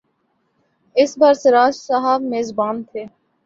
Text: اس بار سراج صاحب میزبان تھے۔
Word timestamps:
اس 0.95 1.11
بار 1.19 1.33
سراج 1.43 1.73
صاحب 1.87 2.21
میزبان 2.31 2.75
تھے۔ 2.83 3.03